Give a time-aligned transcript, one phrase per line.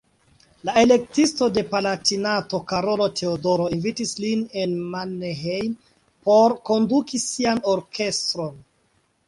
[0.67, 5.77] La Elektisto de Palatinato Karolo Teodoro invitis lin en Mannheim
[6.31, 8.61] por konduki sian orkestron.